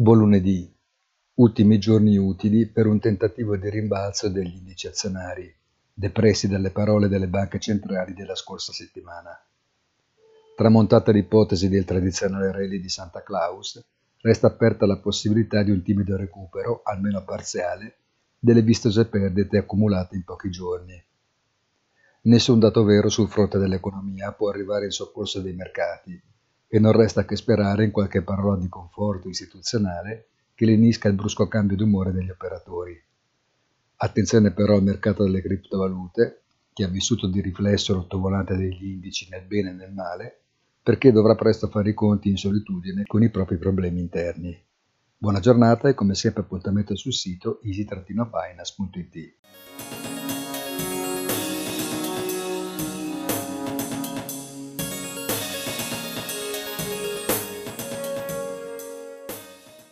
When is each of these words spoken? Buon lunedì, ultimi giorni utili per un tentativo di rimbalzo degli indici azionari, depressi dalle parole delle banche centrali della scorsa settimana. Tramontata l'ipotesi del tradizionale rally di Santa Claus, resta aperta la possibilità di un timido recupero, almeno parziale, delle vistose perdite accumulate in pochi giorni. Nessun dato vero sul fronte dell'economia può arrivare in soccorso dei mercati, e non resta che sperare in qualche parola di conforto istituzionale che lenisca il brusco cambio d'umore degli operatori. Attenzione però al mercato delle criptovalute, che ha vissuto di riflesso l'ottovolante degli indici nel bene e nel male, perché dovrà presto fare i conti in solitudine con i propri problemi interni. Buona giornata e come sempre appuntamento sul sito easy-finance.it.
Buon 0.00 0.18
lunedì, 0.18 0.72
ultimi 1.34 1.80
giorni 1.80 2.16
utili 2.16 2.66
per 2.66 2.86
un 2.86 3.00
tentativo 3.00 3.56
di 3.56 3.68
rimbalzo 3.68 4.28
degli 4.28 4.54
indici 4.54 4.86
azionari, 4.86 5.52
depressi 5.92 6.46
dalle 6.46 6.70
parole 6.70 7.08
delle 7.08 7.26
banche 7.26 7.58
centrali 7.58 8.14
della 8.14 8.36
scorsa 8.36 8.72
settimana. 8.72 9.36
Tramontata 10.54 11.10
l'ipotesi 11.10 11.68
del 11.68 11.84
tradizionale 11.84 12.52
rally 12.52 12.78
di 12.78 12.88
Santa 12.88 13.24
Claus, 13.24 13.84
resta 14.20 14.46
aperta 14.46 14.86
la 14.86 14.98
possibilità 14.98 15.64
di 15.64 15.72
un 15.72 15.82
timido 15.82 16.16
recupero, 16.16 16.82
almeno 16.84 17.24
parziale, 17.24 17.96
delle 18.38 18.62
vistose 18.62 19.04
perdite 19.04 19.58
accumulate 19.58 20.14
in 20.14 20.22
pochi 20.22 20.48
giorni. 20.48 21.04
Nessun 22.20 22.60
dato 22.60 22.84
vero 22.84 23.08
sul 23.08 23.28
fronte 23.28 23.58
dell'economia 23.58 24.30
può 24.30 24.48
arrivare 24.48 24.84
in 24.84 24.92
soccorso 24.92 25.40
dei 25.40 25.54
mercati, 25.54 26.22
e 26.68 26.78
non 26.78 26.92
resta 26.92 27.24
che 27.24 27.34
sperare 27.34 27.84
in 27.84 27.90
qualche 27.90 28.22
parola 28.22 28.56
di 28.56 28.68
conforto 28.68 29.28
istituzionale 29.28 30.28
che 30.54 30.66
lenisca 30.66 31.08
il 31.08 31.14
brusco 31.14 31.48
cambio 31.48 31.76
d'umore 31.76 32.12
degli 32.12 32.30
operatori. 32.30 33.00
Attenzione 33.96 34.52
però 34.52 34.74
al 34.74 34.82
mercato 34.82 35.24
delle 35.24 35.40
criptovalute, 35.40 36.42
che 36.72 36.84
ha 36.84 36.88
vissuto 36.88 37.26
di 37.26 37.40
riflesso 37.40 37.94
l'ottovolante 37.94 38.56
degli 38.56 38.86
indici 38.86 39.28
nel 39.30 39.44
bene 39.46 39.70
e 39.70 39.72
nel 39.72 39.92
male, 39.92 40.42
perché 40.82 41.10
dovrà 41.10 41.34
presto 41.34 41.68
fare 41.68 41.90
i 41.90 41.94
conti 41.94 42.28
in 42.28 42.36
solitudine 42.36 43.04
con 43.06 43.22
i 43.22 43.30
propri 43.30 43.56
problemi 43.56 44.00
interni. 44.00 44.56
Buona 45.16 45.40
giornata 45.40 45.88
e 45.88 45.94
come 45.94 46.14
sempre 46.14 46.42
appuntamento 46.42 46.94
sul 46.94 47.12
sito 47.12 47.60
easy-finance.it. 47.62 49.34